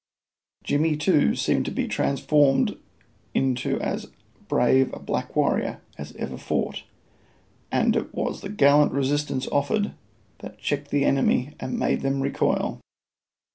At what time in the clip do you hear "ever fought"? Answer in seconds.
6.15-6.81